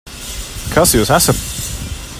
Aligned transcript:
Kas 0.75 0.93
jūs 0.97 1.13
esat? 1.19 1.47